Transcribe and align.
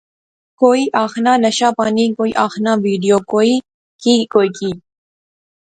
کوئی 0.61 0.83
آخنا 1.03 1.33
نشہ 1.43 1.69
پانی، 1.77 2.05
کوِئی 2.17 2.31
آخنا 2.45 2.71
وڈیو۔۔۔ 2.83 3.17
کوئی 3.31 3.53
کی 4.03 4.13
کوئی 4.33 4.49
کی 4.57 4.69